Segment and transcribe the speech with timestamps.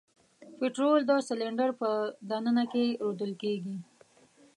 [0.59, 1.89] پطرول د سلنډر په
[2.29, 3.77] د ننه کې رودل کیږي.